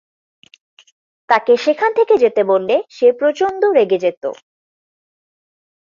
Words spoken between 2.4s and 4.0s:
বললে সে প্রচন্ড রেগে